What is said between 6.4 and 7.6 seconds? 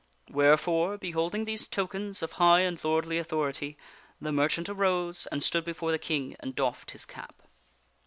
doffed his cap.